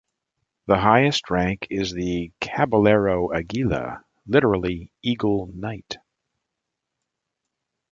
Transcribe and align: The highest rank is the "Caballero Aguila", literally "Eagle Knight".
The 0.65 0.79
highest 0.79 1.29
rank 1.29 1.67
is 1.69 1.91
the 1.91 2.31
"Caballero 2.39 3.31
Aguila", 3.31 4.03
literally 4.25 4.91
"Eagle 5.03 5.51
Knight". 5.53 5.97